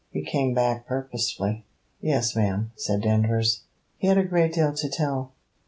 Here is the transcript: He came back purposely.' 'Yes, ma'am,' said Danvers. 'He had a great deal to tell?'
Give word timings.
He 0.09 0.23
came 0.23 0.55
back 0.55 0.87
purposely.' 0.87 1.63
'Yes, 2.01 2.35
ma'am,' 2.35 2.71
said 2.75 3.01
Danvers. 3.01 3.61
'He 3.99 4.07
had 4.07 4.17
a 4.17 4.23
great 4.23 4.51
deal 4.53 4.73
to 4.73 4.89
tell?' 4.89 5.31